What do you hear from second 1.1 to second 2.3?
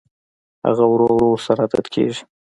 ورو ورسره عادت کېږي